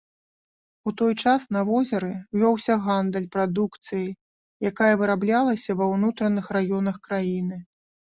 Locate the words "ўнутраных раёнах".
5.93-6.95